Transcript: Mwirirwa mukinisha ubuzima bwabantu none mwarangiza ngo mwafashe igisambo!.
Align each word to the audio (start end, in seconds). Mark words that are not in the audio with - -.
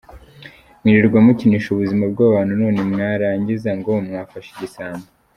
Mwirirwa 0.81 1.19
mukinisha 1.25 1.67
ubuzima 1.71 2.03
bwabantu 2.13 2.53
none 2.61 2.79
mwarangiza 2.91 3.69
ngo 3.79 3.91
mwafashe 4.05 4.49
igisambo!. 4.55 5.05